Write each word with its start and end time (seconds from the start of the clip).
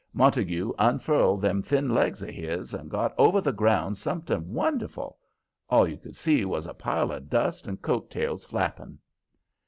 Montague 0.13 0.73
unfurled 0.79 1.43
them 1.43 1.61
thin 1.61 1.93
legs 1.93 2.23
of 2.23 2.29
his 2.29 2.73
and 2.73 2.89
got 2.89 3.13
over 3.19 3.39
the 3.39 3.51
ground 3.53 3.99
something 3.99 4.51
wonderful. 4.51 5.19
All 5.69 5.87
you 5.87 5.97
could 5.97 6.17
see 6.17 6.43
was 6.43 6.65
a 6.65 6.73
pile 6.73 7.11
of 7.11 7.29
dust 7.29 7.67
and 7.67 7.79
coat 7.83 8.09
tails 8.09 8.43
flapping. 8.43 8.97